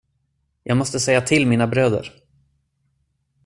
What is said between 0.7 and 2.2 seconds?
måste säga till mina bröder.